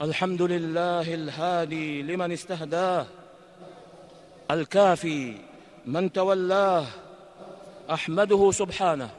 [0.00, 3.06] الحمد لله الهادي لمن استهداه
[4.50, 5.34] الكافي
[5.86, 6.86] من تولاه
[7.90, 9.10] أحمده سبحانه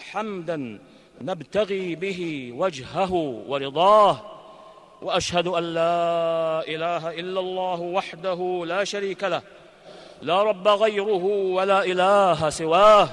[0.00, 0.78] حمدا
[1.20, 3.12] نبتغي به وجهه
[3.48, 4.20] ورضاه
[5.02, 9.42] وأشهد أن لا إله إلا الله وحده لا شريك له
[10.22, 11.24] لا رب غيره
[11.56, 13.08] ولا إله سواه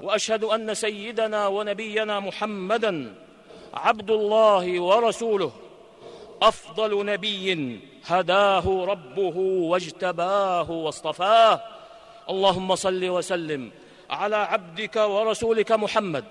[0.00, 3.14] وأشهد أن سيدنا ونبينا محمدا
[3.74, 5.52] عبد الله ورسوله.
[6.42, 11.60] أفضل نبي هداه ربه واجتباه واصطفاه.
[12.30, 13.70] اللهم صل وسلم
[14.10, 16.24] على عبدك ورسولك محمد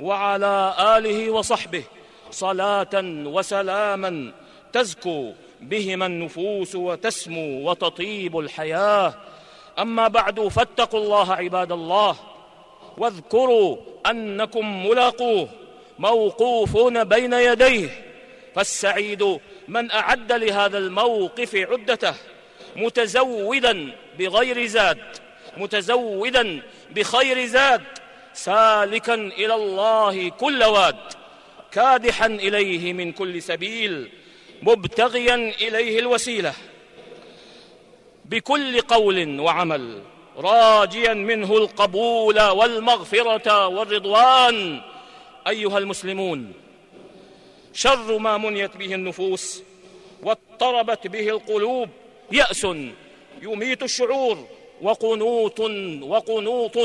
[0.00, 1.84] وعلى آله وصحبه.
[2.30, 2.94] صلاة
[3.24, 4.32] وسلاما
[4.72, 9.14] تزكو بهما النفوس وتسمو وتطيب الحياة.
[9.78, 12.16] أما بعد فاتقوا الله عباد الله
[12.98, 15.48] واذكروا أنكم ملاقوه.
[15.98, 18.04] موقوفون بين يديه
[18.54, 22.14] فالسعيد من أعد لهذا الموقف عدته
[22.76, 24.98] متزودا بغير زاد
[25.56, 27.82] متزودا بخير زاد
[28.32, 30.96] سالكا إلى الله كل واد
[31.72, 34.10] كادحا إليه من كل سبيل
[34.62, 36.54] مبتغيا إليه الوسيلة.
[38.24, 40.02] بكل قول وعمل
[40.36, 44.80] راجيا منه القبول والمغفرة والرضوان
[45.48, 46.52] أيها المسلمون
[47.72, 49.62] شر ما منيت به النفوس
[50.22, 51.88] واضطربت به القلوب
[52.32, 52.66] يأس
[53.42, 54.46] يميت الشعور
[54.82, 55.60] وقنوط
[56.02, 56.78] وقنوط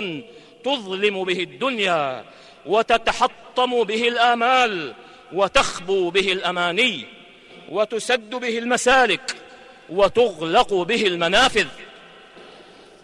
[0.64, 2.26] تظلم به الدنيا
[2.66, 4.94] وتتحطم به الآمال
[5.34, 7.06] وتخبو به الأماني
[7.70, 9.36] وتسد به المسالك
[9.89, 11.67] وتغلق به المنافذ.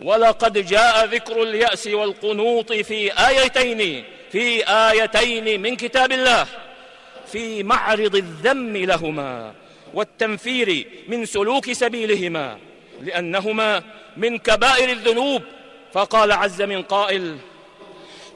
[0.01, 6.47] ولقد جاء ذكر اليأس والقنوط في آيتين في آيتين من كتاب الله
[7.31, 9.53] في معرض الذم لهما
[9.93, 12.57] والتنفير من سلوك سبيلهما
[13.01, 13.83] لأنهما
[14.17, 15.41] من كبائر الذنوب.
[15.93, 17.37] فقال عز من قائل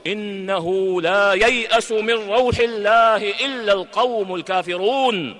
[0.07, 5.37] إنه لا ييأس من روح الله إلا القوم الكافرون.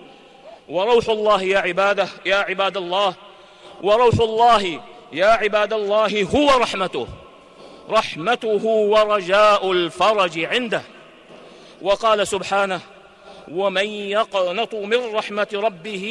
[0.69, 3.15] وروح الله يا عبادة يا عباد الله
[3.81, 4.81] وروح الله
[5.13, 7.07] يا عباد الله هو رحمته.
[7.89, 10.81] رحمته ورجاء الفرج عنده.
[11.81, 12.81] وقال سبحانه
[13.51, 16.05] ومن يقنط من رحمة ربه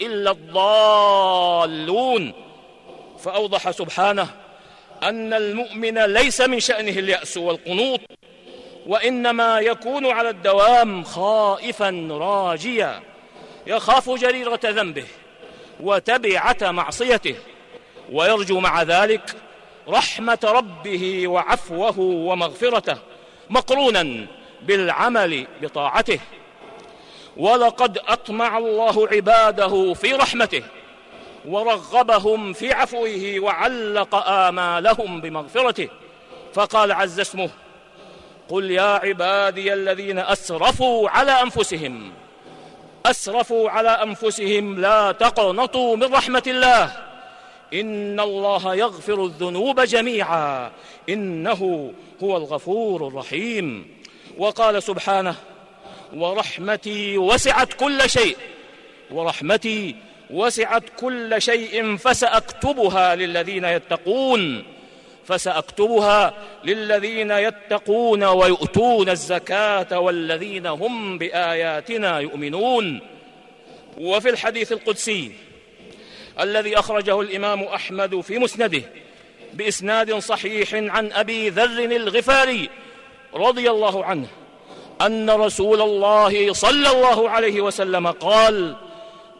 [0.00, 2.32] إلا الضالون
[3.18, 4.28] فأوضح سبحانه
[5.02, 8.00] أن المؤمن ليس من شأنه اليأس والقنوط
[8.86, 13.00] وإنما يكون على الدوام خائفا راجيا
[13.66, 15.04] يخاف جريرة ذنبه
[15.80, 17.34] وتبعة معصيته
[18.12, 19.34] ويرجو مع ذلك
[19.88, 22.96] رحمة ربه وعفوه ومغفرته
[23.50, 24.26] مقرونا
[24.62, 26.18] بالعمل بطاعته.
[27.36, 30.62] ولقد أطمع الله عباده في رحمته
[31.48, 35.88] ورغبهم في عفوه وعلق آمالهم بمغفرته.
[36.54, 37.50] فقال عز اسمه
[38.48, 42.12] قل يا عبادي الذين أسرفوا على أنفسهم
[43.06, 47.03] أسرفوا على أنفسهم لا تقنطوا من رحمة الله.
[47.72, 50.70] إن الله يغفر الذنوب جميعا.
[51.08, 51.92] إنه
[52.22, 53.86] هو الغفور الرحيم.
[54.38, 55.34] وقال سبحانه
[56.14, 58.36] ورحمتي وسعت كل شيء.
[59.10, 59.96] ورحمتي
[60.30, 64.64] وسعت كل شيء فسأكتبها للذين يتقون.
[65.26, 73.00] فسأكتبها للذين يتقون ويؤتون الزكاة والذين هم بآياتنا يؤمنون.
[73.98, 75.32] وفي الحديث القدسي
[76.40, 78.82] الذي أخرجه الإمام أحمد في مسنده
[79.54, 82.70] بإسناد صحيح عن أبي ذر الغفاري
[83.34, 84.26] رضي الله عنه
[85.02, 88.76] أن رسول الله صلى الله عليه وسلم قال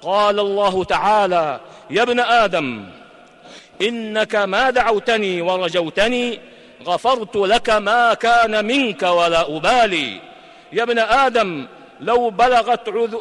[0.02, 1.60] قال الله تعالى
[1.90, 2.84] يا ابن آدم
[3.82, 6.40] إنك ما دعوتني ورجوتني
[6.86, 10.20] غفرت لك ما كان منك ولا أبالي.
[10.72, 11.66] يا ابن آدم
[12.00, 13.14] لو بلغت عذ...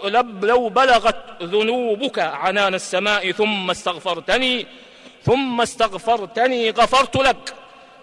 [0.44, 4.68] لو بلغت ذنوبك عنان السماء ثم استغفرتني
[5.24, 7.56] ثم استغفرتني غفرت لك.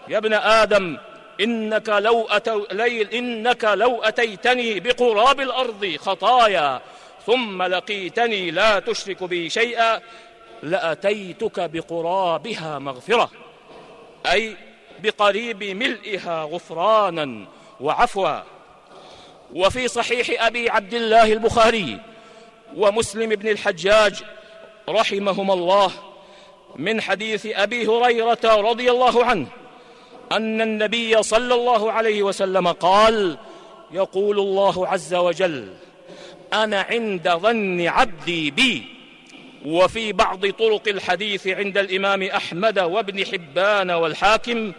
[0.09, 0.99] يا ابن آدم
[1.41, 2.67] إنك لو أتو...
[2.73, 6.81] ليل إنك لو أتيتني بقراب الأرض خطايا
[7.27, 10.00] ثم لقيتني لا تشرك بي شيئا
[10.62, 13.31] لأتيتك بقرابها مغفرة.
[14.33, 14.56] أي
[15.03, 17.44] بقريب ملئها غفرانا
[17.81, 18.60] وعفوا.
[19.55, 22.00] وفي صحيح أبي عبد الله البخاري
[22.76, 24.23] ومسلم بن الحجاج
[24.88, 25.91] رحمهما الله
[26.76, 29.47] من حديث أبي هريرة رضي الله عنه
[30.32, 33.37] أن النبي صلى الله عليه وسلم قال
[33.93, 35.75] يقول الله عز وجل
[36.53, 38.85] أنا عند ظن عبدي بي.
[39.64, 44.73] وفي بعض طرق الحديث عند الإمام أحمد وابن حبان والحاكم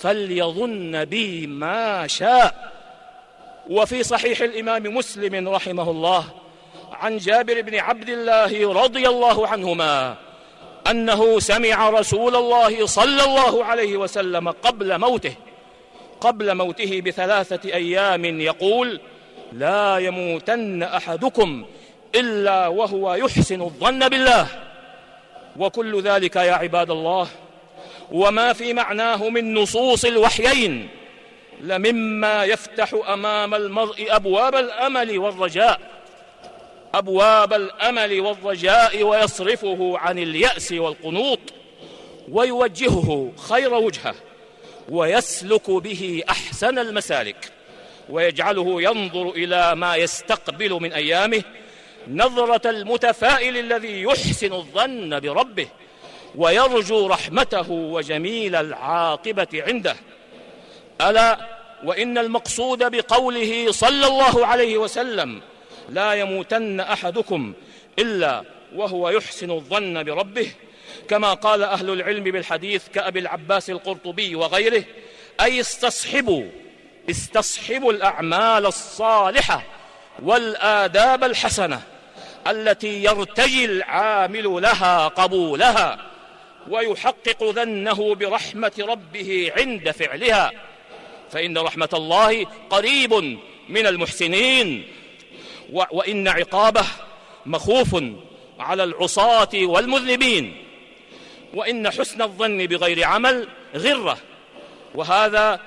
[0.00, 2.75] فليظن بي ما شاء.
[3.70, 6.24] وفي صحيح الإمام مسلم رحمه الله
[6.92, 10.16] عن جابر بن عبد الله رضي الله عنهما
[10.90, 15.34] أنه سمع رسول الله صلى الله عليه وسلم قبل موته
[16.20, 19.00] قبل موته بثلاثة أيام يقول
[19.52, 21.64] لا يموتن أحدكم
[22.14, 24.46] إلا وهو يحسن الظن بالله
[25.56, 27.28] وكل ذلك يا عباد الله
[28.12, 30.88] وما في معناه من نصوص الوحيين
[31.60, 35.80] لمما يفتح أمام المرء أبواب الأمل والرجاء.
[36.94, 41.38] أبواب الأمل والرجاء ويصرفه عن اليأس والقنوط
[42.28, 44.14] ويوجهه خير وجهه
[44.88, 47.52] ويسلك به أحسن المسالك
[48.08, 51.42] ويجعله ينظر إلى ما يستقبل من أيامه
[52.08, 55.68] نظرة المتفائل الذي يحسن الظن بربه
[56.34, 59.96] ويرجو رحمته وجميل العاقبة عنده.
[61.00, 61.38] ألا
[61.84, 65.42] وإن المقصود بقوله صلى الله عليه وسلم
[65.88, 67.52] لا يموتن أحدكم
[67.98, 68.42] إلا
[68.74, 70.50] وهو يحسن الظن بربه
[71.08, 74.84] كما قال أهل العلم بالحديث كأبي العباس القرطبي وغيره
[75.40, 76.44] أي استصحبوا
[77.10, 79.62] استصحبوا الأعمال الصالحة
[80.22, 81.82] والآداب الحسنة
[82.46, 85.98] التي يرتجي العامل لها قبولها
[86.68, 90.52] ويحقق ذنه برحمة ربه عند فعلها.
[91.30, 93.38] فإن رحمة الله قريب
[93.68, 94.88] من المحسنين
[95.70, 96.86] وإن عقابه
[97.46, 97.96] مخوف
[98.58, 100.62] على العصاة والمذنبين
[101.54, 104.18] وإن حسن الظن بغير عمل غرة.
[104.94, 105.60] وهذا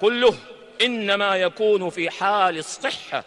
[0.00, 0.34] كله
[0.82, 3.24] إنما يكون في حال الصحة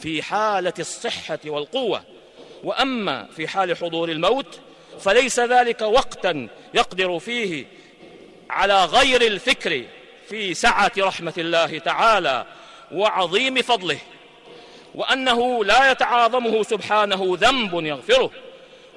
[0.00, 2.04] في حالة الصحة والقوة.
[2.64, 4.60] وأما في حال حضور الموت
[5.00, 7.66] فليس ذلك وقتا يقدر فيه
[8.50, 9.84] على غير الفكر
[10.30, 12.46] في سعة رحمة الله تعالى
[12.92, 13.98] وعظيم فضله
[14.94, 18.30] وأنه لا يتعاظمه سبحانه ذنب يغفره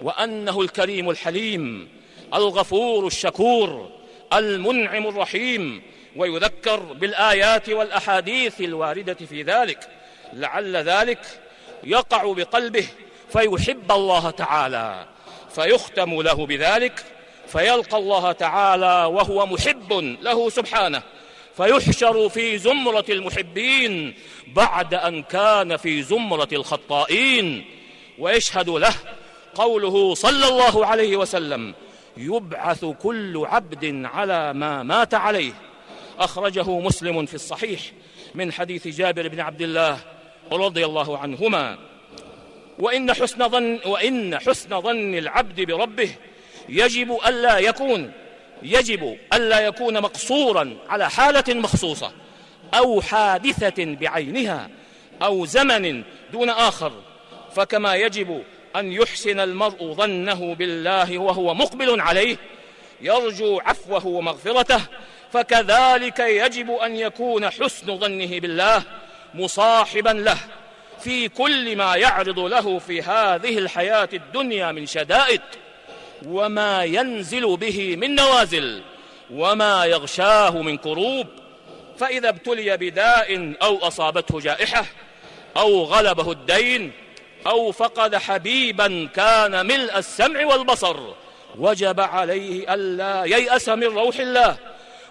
[0.01, 1.89] وأنه الكريم الحليم
[2.33, 3.89] الغفور الشكور
[4.33, 5.81] المنعم الرحيم
[6.15, 9.89] ويذكر بالآيات والأحاديث الواردة في ذلك
[10.33, 11.19] لعل ذلك
[11.83, 12.87] يقع بقلبه
[13.29, 15.05] فيحب الله تعالى
[15.55, 17.03] فيختم له بذلك
[17.47, 21.03] فيلقى الله تعالى وهو محب له سبحانه.
[21.57, 24.13] فيحشر في زمرة المحبين
[24.47, 27.65] بعد أن كان في زمرة الخطائين.
[28.19, 28.93] ويشهد له
[29.55, 31.73] قوله صلى الله عليه وسلم
[32.17, 35.53] يبعث كل عبد على ما مات عليه.
[36.19, 37.81] أخرجه مسلم في الصحيح
[38.35, 39.99] من حديث جابر بن عبد الله
[40.51, 41.77] رضي الله عنهما.
[42.79, 46.09] وإن حسن ظن وإن حسن ظن العبد بربه
[46.69, 48.11] يجب ألا يكون
[48.63, 52.11] يجب ألا يكون مقصورا على حالة مخصوصة
[52.73, 54.69] أو حادثة بعينها
[55.21, 56.91] أو زمن دون آخر.
[57.55, 58.43] فكما يجب
[58.75, 62.37] أن يحسن المرء ظنه بالله وهو مقبل عليه
[63.01, 64.81] يرجو عفوه ومغفرته
[65.31, 68.83] فكذلك يجب أن يكون حسن ظنه بالله
[69.33, 70.37] مصاحبا له
[70.99, 75.41] في كل ما يعرض له في هذه الحياة الدنيا من شدائد.
[76.27, 78.81] وما ينزل به من نوازل
[79.31, 81.27] وما يغشاه من كروب
[81.97, 84.85] فإذا ابتلي بداء أو أصابته جائحة
[85.57, 86.91] أو غلبه الدين
[87.47, 90.97] أو فقد حبيبا كان ملء السمع والبصر
[91.57, 94.55] وجب عليه ألا ييأس من روح الله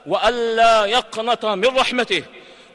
[0.07, 2.23] وألا يقنط من رحمته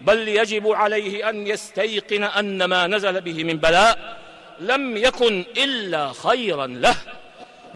[0.01, 4.17] بل يجب عليه أن يستيقن أن ما نزل به من بلاء
[4.59, 6.95] لم يكن إلا خيرا له.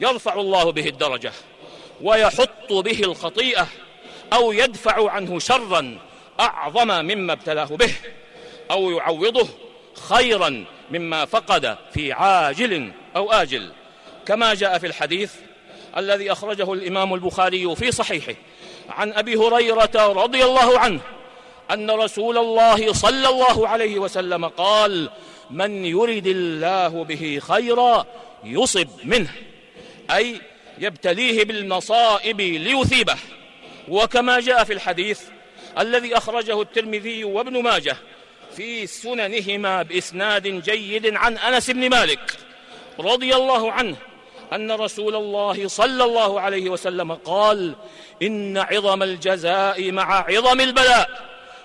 [0.01, 1.31] يرفع الله به الدرجة
[2.01, 3.67] ويحط به الخطيئة
[4.33, 5.99] أو يدفع عنه شرا
[6.39, 7.93] أعظم مما ابتلاه به
[8.71, 9.47] أو يعوضه
[10.09, 13.71] خيرا مما فقد في عاجل أو آجل.
[14.25, 15.33] كما جاء في الحديث
[15.97, 18.33] الذي أخرجه الإمام البخاري في صحيحه
[18.89, 20.99] عن أبي هريرة رضي الله عنه
[21.71, 25.09] أن رسول الله صلى الله عليه وسلم قال
[25.51, 28.05] من يرد الله به خيرا
[28.43, 29.31] يصب منه.
[30.15, 30.41] أي
[30.77, 33.15] يبتليه بالمصائب ليثيبه.
[33.87, 35.21] وكما جاء في الحديث
[35.79, 37.97] الذي أخرجه الترمذي وابن ماجه
[38.55, 42.37] في سننهما بإسناد جيد عن أنس بن مالك
[42.99, 43.95] رضي الله عنه
[44.53, 47.75] أن رسول الله صلى الله عليه وسلم قال
[48.21, 51.09] إن عظم الجزاء مع عظم البلاء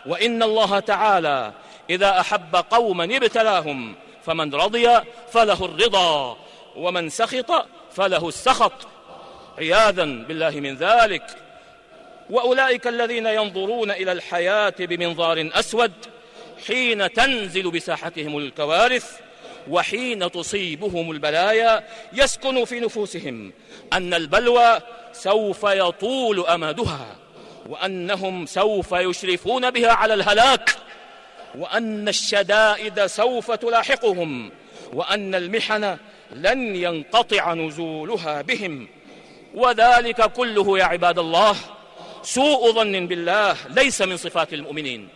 [0.07, 1.53] وإن الله تعالى
[1.91, 4.88] إذا أحب قوما ابتلاهم فمن رضي
[5.33, 6.37] فله الرضا
[6.76, 8.73] ومن سخط فله السخط.
[9.59, 11.47] عياذا بالله من ذلك.
[12.31, 15.93] وأولئك الذين ينظرون إلى الحياة بمنظار أسود
[16.67, 19.21] حين تنزل بساحتهم الكوارث
[19.71, 23.53] وحين تصيبهم البلايا يسكن في نفوسهم
[23.93, 24.79] أن البلوى
[25.12, 27.17] سوف يطول أمدها
[27.69, 30.76] وأنهم سوف يشرفون بها على الهلاك
[31.55, 34.50] وأن الشدائد سوف تلاحقهم
[34.93, 35.97] وأن المحن
[36.33, 38.88] لن ينقطع نزولها بهم.
[39.54, 41.56] وذلك كله يا عباد الله
[42.23, 45.09] سوء ظن بالله ليس من صفات المؤمنين.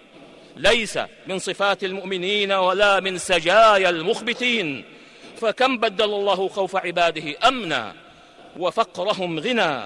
[0.57, 4.85] ليس من صفات المؤمنين ولا من سجايا المخبتين.
[5.40, 7.95] فكم بدل الله خوف عباده أمنا
[8.59, 9.81] وفقرهم غنى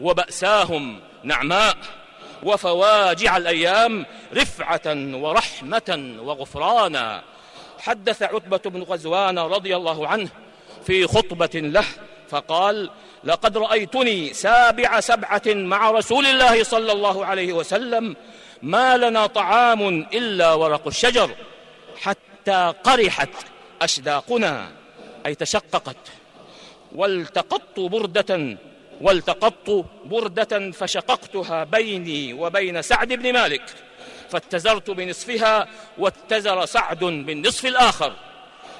[0.00, 1.76] وبأساهم نعماء.
[2.42, 7.22] وفواجع الأيام رفعة ورحمة وغفرانا.
[7.78, 10.28] حدث عتبة بن غزوان رضي الله عنه
[10.86, 11.84] في خطبة له
[12.28, 12.90] فقال
[13.24, 18.16] لقد رأيتني سابع سبعة مع رسول الله صلى الله عليه وسلم
[18.62, 21.30] ما لنا طعام إلا ورق الشجر
[22.00, 23.30] حتى قرحت
[23.82, 24.68] أشداقنا
[25.26, 25.96] أي تشققت
[26.94, 28.56] والتقطت بردة
[29.00, 33.62] والتقطت بردة فشققتها بيني وبين سعد بن مالك
[34.30, 38.12] فاتزرت بنصفها واتزر سعد بالنصف الآخر.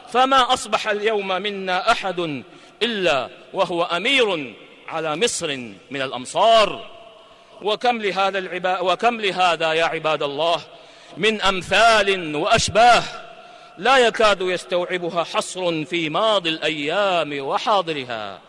[0.08, 2.42] فما أصبح اليوم منا أحد
[2.82, 4.54] إلا وهو أمير
[4.88, 5.56] على مصر
[5.90, 6.90] من الأمصار.
[7.62, 10.60] وكم لهذا العباد وكم لهذا يا عباد الله؟
[11.16, 13.02] من أمثال وأشباه
[13.78, 18.40] لا يكاد يستوعبها حصر في ماضي الأيام وحاضرها.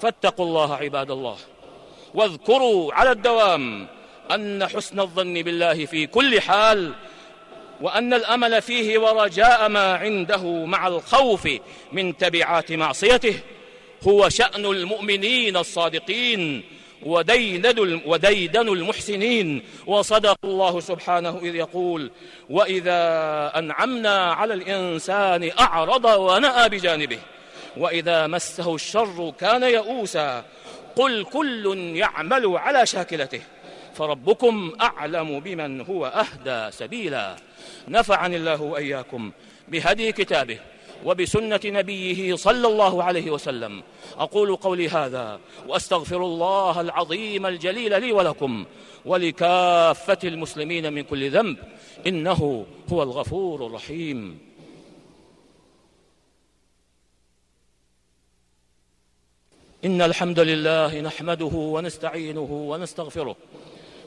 [0.00, 1.36] فاتقوا الله عباد الله.
[2.14, 3.86] واذكروا على الدوام
[4.30, 6.92] أن حسن الظن بالله في كل حال
[7.82, 11.48] وأن الأمل فيه ورجاء ما عنده مع الخوف
[11.92, 13.34] من تبعات معصيته
[14.08, 16.62] هو شأن المؤمنين الصادقين
[17.02, 19.62] وديدن وديدن المحسنين.
[19.86, 22.10] وصدق الله سبحانه إذ يقول
[22.50, 27.18] وإذا أنعمنا على الإنسان أعرض ونأى بجانبه
[27.76, 30.44] وإذا مسه الشر كان يئوسا
[30.96, 33.40] قل كل يعمل على شاكلته.
[33.94, 37.36] فربكم أعلم بمن هو أهدى سبيلا.
[37.88, 39.32] نفعني الله وإياكم
[39.68, 40.58] بهدي كتابه
[41.04, 43.82] وبسنة نبيه صلى الله عليه وسلم.
[44.18, 48.64] أقول قولي هذا وأستغفر الله العظيم الجليل لي ولكم
[49.04, 51.56] ولكافة المسلمين من كل ذنب.
[52.06, 54.38] إنه هو الغفور الرحيم.
[59.84, 63.36] إن الحمد لله نحمده ونستعينه ونستغفره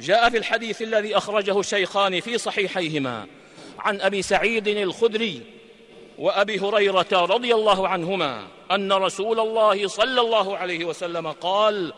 [0.00, 3.26] جاء في الحديث الذي أخرجه الشيخان في صحيحيهما.
[3.78, 5.42] عن أبي سعيد الخدري
[6.18, 11.92] وأبي هريرة رضي الله عنهما أن رسول الله صلى الله عليه وسلم قال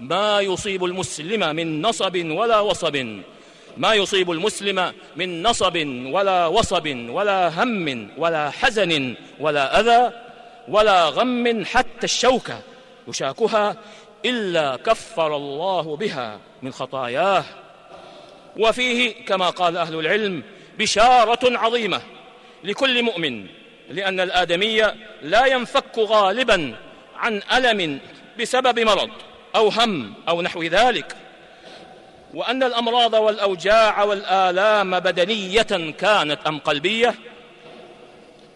[0.00, 3.20] ما يصيب المسلم من نصب ولا وصب.
[3.76, 5.76] ما يصيب المسلم من نصب
[6.06, 10.12] ولا وصب ولا هم ولا حزن ولا أذى
[10.68, 12.60] ولا غم حتى الشوكة.
[13.08, 13.76] يشاكها
[14.24, 17.44] إلا كفر الله بها من خطاياه.
[18.56, 20.42] وفيه كما قال أهل العلم
[20.78, 22.02] بشارة عظيمة
[22.64, 23.46] لكل مؤمن
[23.90, 24.82] لأن الآدمي
[25.22, 26.76] لا ينفك غالبا
[27.16, 28.00] عن ألم
[28.40, 29.10] بسبب مرض
[29.56, 31.16] أو هم أو نحو ذلك.
[32.34, 37.14] وأن الأمراض والأوجاع والآلام بدنية كانت أم قلبية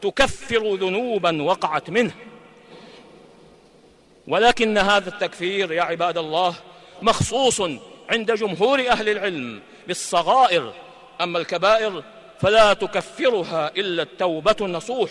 [0.03, 2.13] تكفر ذنوبا وقعت منه.
[4.29, 6.55] ولكن هذا التكفير يا عباد الله
[7.03, 7.61] مخصوص
[8.11, 10.73] عند جمهور أهل العلم بالصغائر.
[11.21, 12.03] أما الكبائر
[12.41, 15.11] فلا تكفرها إلا التوبة النصوح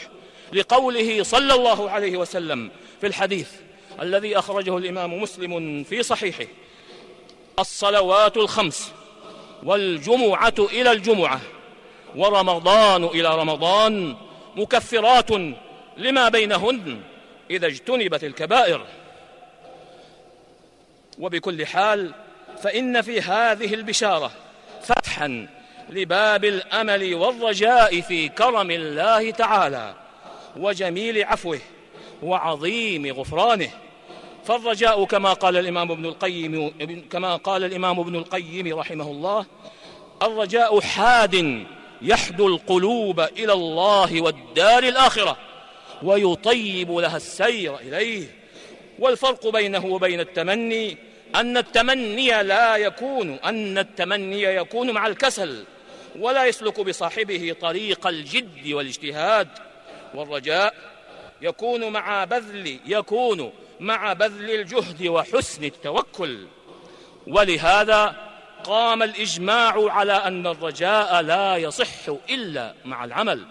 [0.53, 3.49] لقوله صلى الله عليه وسلم في الحديث
[4.01, 6.45] الذي أخرجه الإمام مسلم في صحيحه
[7.59, 8.91] الصلوات الخمس
[9.63, 11.41] والجمعة إلى الجمعة
[12.15, 14.15] ورمضان إلى رمضان
[14.55, 15.31] مكفرات
[15.97, 17.01] لما بينهن
[17.51, 18.85] إذا اجتنبت الكبائر.
[21.19, 22.11] وبكل حال
[22.63, 24.31] فإن في هذه البشارة
[24.81, 25.47] فتحا
[25.89, 29.95] لباب الأمل والرجاء في كرم الله تعالى
[30.57, 31.59] وجميل عفوه
[32.23, 33.69] وعظيم غفرانه.
[34.45, 36.73] فالرجاء كما قال الإمام ابن القيم
[37.11, 39.45] كما قال الإمام ابن القيم رحمه الله
[40.21, 41.65] الرجاء حاد
[42.01, 45.37] يحدو القلوب إلى الله والدار الآخرة
[46.03, 48.42] ويطيب لها السير إليه.
[48.99, 50.97] والفرق بينه وبين التمني
[51.35, 55.63] أن التمني لا يكون أن التمني يكون مع الكسل
[56.19, 59.47] ولا يسلك بصاحبه طريق الجد والاجتهاد
[60.15, 60.73] والرجاء.
[61.41, 66.47] يكون مع بذل يكون مع بذل الجهد وحسن التوكل.
[67.27, 68.15] ولهذا
[68.63, 73.45] قام الإجماع على أن الرجاء لا يصح إلا مع العمل.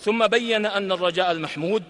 [0.00, 1.82] ثم بين أن الرجاء المحمود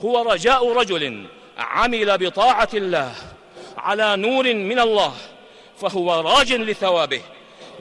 [0.00, 1.26] هو رجاء رجل
[1.58, 3.14] عمل بطاعة الله
[3.76, 5.14] على نور من الله
[5.80, 7.20] فهو راج لثوابه.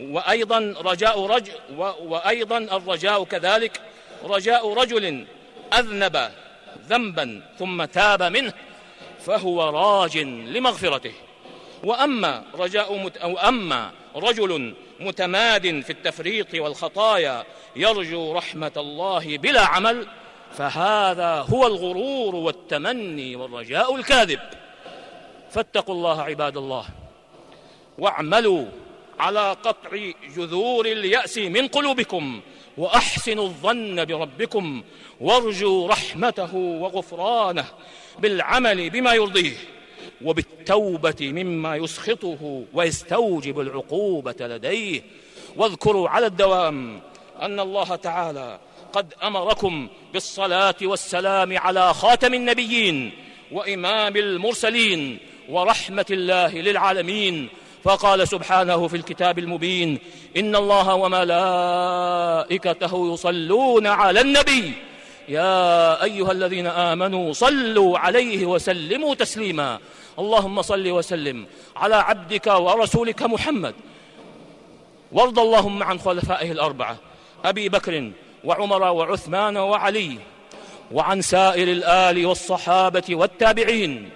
[0.02, 3.82] وأيضا رجاء رجل وأيضا الرجاء كذلك
[4.24, 5.26] رجاء رجل
[5.74, 6.32] أذنب
[6.90, 8.54] ذنبا ثم تاب منه
[9.26, 11.14] فهو راج لمغفرته.
[11.84, 13.18] وأما رجاء مت...
[13.18, 17.44] أو أما رجل متماد في التفريط والخطايا
[17.76, 20.08] يرجو رحمة الله بلا عمل
[20.54, 24.40] فهذا هو الغرور والتمني والرجاء الكاذب.
[25.52, 26.86] فاتقوا الله عباد الله
[27.98, 28.66] واعملوا
[29.20, 29.90] على قطع
[30.36, 32.42] جذور اليأس من قلوبكم
[32.78, 34.84] وأحسنوا الظن بربكم
[35.22, 37.66] وارجوا رحمته وغفرانه
[38.20, 39.56] بالعمل بما يرضيه
[40.22, 45.02] وبالتوبة مما يسخطه ويستوجب العقوبة لديه.
[45.56, 47.02] واذكروا على الدوام
[47.42, 48.60] أن الله تعالى
[48.94, 53.12] قد أمركم بالصلاة والسلام على خاتم النبيين
[53.52, 55.20] وإمام المرسلين
[55.50, 57.50] ورحمة الله للعالمين.
[57.84, 60.00] فقال سبحانه في الكتاب المبين
[60.38, 61.94] إن الله وملائكته
[63.14, 64.72] يصلون على النبي.
[65.30, 69.80] يا أيها الذين آمنوا صلوا عليه وسلموا تسليما.
[70.20, 71.46] اللهم صل وسلم
[71.76, 73.76] على عبدك ورسولك محمد.
[75.12, 76.98] وارض اللهم عن خلفائه الأربعة.
[77.46, 78.12] أبي بكر
[78.44, 80.18] وعمر وعثمان وعلي
[80.92, 84.10] وعن سائر الآل والصحابة والتابعين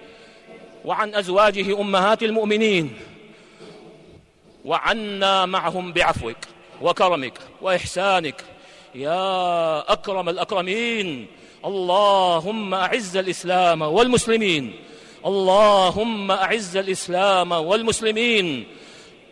[0.86, 2.94] وعن أزواجه أمهات المؤمنين
[4.66, 6.38] وعنا معهم بعفوك
[6.82, 8.44] وكرمك وإحسانك.
[8.96, 11.28] يا أكرم الأكرمين
[11.66, 14.76] اللهم أعز الإسلام والمسلمين
[15.26, 18.68] اللهم أعز الإسلام والمسلمين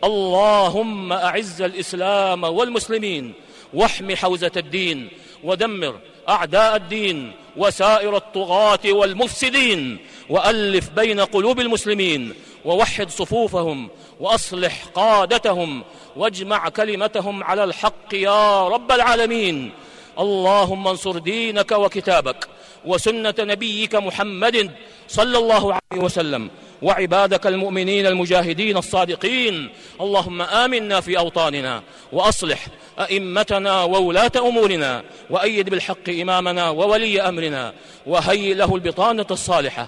[0.04, 3.34] اللهم أعز الإسلام والمسلمين.
[3.76, 5.10] واحم حوزة الدين
[5.44, 9.98] ودمر أعداء الدين وسائر الطغاة والمفسدين
[10.30, 12.34] وألف بين قلوب المسلمين
[12.66, 15.84] ووحد صفوفهم وأصلح قادتهم
[16.16, 19.72] واجمع كلمتهم على الحق يا رب العالمين.
[20.20, 22.48] اللهم انصر دينك وكتابك
[22.86, 24.72] وسنة نبيك محمد
[25.08, 26.50] صلى الله عليه وسلم.
[26.86, 29.70] وعبادك المؤمنين المجاهدين الصادقين.
[30.02, 32.68] اللهم آمنا في أوطاننا وأصلح
[33.00, 37.74] أئمتنا وولاة أمورنا وأيد بالحق إمامنا وولي أمرنا
[38.06, 39.88] وهيئ له البطانة الصالحة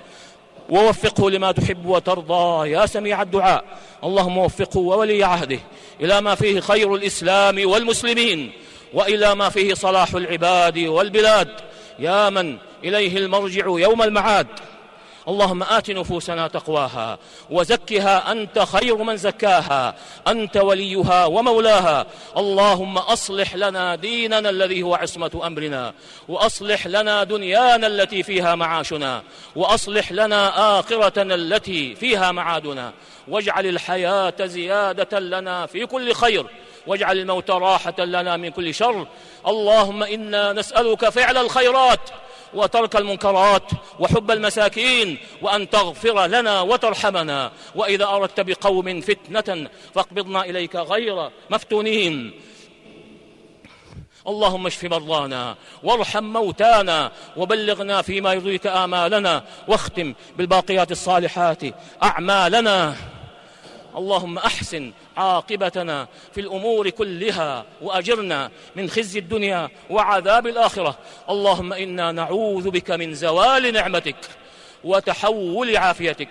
[0.70, 2.70] ووفقه لما تحب وترضى.
[2.70, 3.64] يا سميع الدعاء
[4.04, 5.60] اللهم وفقه وولي عهده
[6.02, 8.52] إلى ما فيه خير الإسلام والمسلمين
[8.94, 11.50] وإلى ما فيه صلاح العباد والبلاد.
[12.00, 14.48] يا من إليه المرجع يوم المعاد.
[15.28, 19.96] اللهم آت نفوسنا تقواها وزكها أنت خير من زكاها
[20.28, 22.06] أنت وليها ومولاها.
[22.38, 25.94] اللهم أصلح لنا ديننا الذي هو عصمة أمرنا
[26.28, 29.24] وأصلح لنا دنيانا التي فيها معاشنا
[29.56, 32.94] وأصلح لنا آخرتنا التي فيها معادنا.
[33.28, 36.46] واجعل الحياة زيادة لنا في كل خير
[36.88, 39.08] واجعل الموت راحة لنا من كل شر.
[39.48, 42.00] اللهم إنا نسألك فعل الخيرات
[42.54, 47.52] وترك المنكرات وحب المساكين وأن تغفر لنا وترحمنا.
[47.76, 52.32] وإذا أردت بقوم فتنة فاقبضنا إليك غير مفتونين.
[54.28, 61.62] اللهم اشف مرضانا وارحم موتانا وبلغنا فيما يرضيك آمالنا واختم بالباقيات الصالحات
[62.04, 62.96] أعمالنا.
[63.98, 70.98] اللهم أحسن عاقبتنا في الأمور كلها وأجرنا من خزي الدنيا وعذاب الآخرة.
[71.30, 74.16] اللهم إنا نعوذ بك من زوال نعمتك
[74.84, 76.30] وتحول عافيتك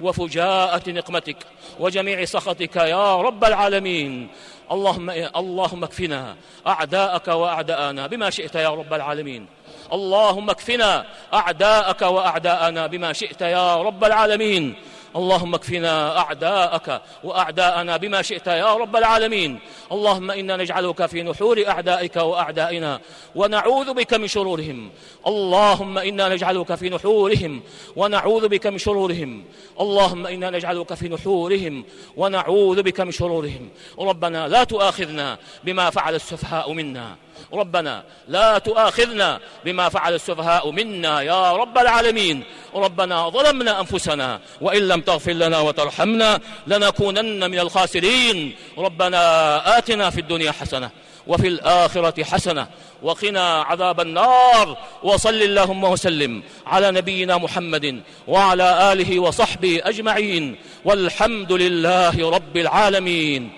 [0.00, 1.36] وفجاءة نقمتك
[1.80, 4.28] وجميع سخطك يا رب العالمين.
[4.72, 9.46] اللهم اللهم اكفنا أعداءك وأعداءنا بما شئت يا رب العالمين.
[9.92, 14.74] اللهم اكفنا أعداءك وأعداءنا بما شئت يا رب العالمين.
[15.16, 19.60] اللهم اكفنا أعداءك وأعداءنا بما شئت يا رب العالمين.
[19.92, 23.00] اللهم إنا نجعلك في نحور أعدائك وأعدائنا
[23.34, 24.90] ونعوذ بك من شرورهم.
[25.26, 27.62] اللهم إنا نجعلك في نحورهم
[27.96, 29.44] ونعوذ بك من شرورهم.
[29.80, 31.84] اللهم إنا نجعلك في نحورهم
[32.16, 33.68] ونعوذ بك من شرورهم.
[33.98, 37.16] ربنا لا تؤاخذنا بما فعل السفهاء منا.
[37.52, 42.42] ربنا لا تؤاخذنا بما فعل السفهاء منا يا رب العالمين.
[42.74, 48.56] ربنا ظلمنا أنفسنا وإن لم تغفر لنا وترحمنا لنكونن من الخاسرين.
[48.78, 50.90] ربنا آتنا في الدنيا حسنة
[51.26, 52.66] وفي الآخرة حسنة
[53.02, 54.76] وقنا عذاب النار.
[55.02, 60.56] وصل اللهم وسلم على نبينا محمد وعلى آله وصحبه أجمعين.
[60.84, 63.50] والحمد لله رب العالمين.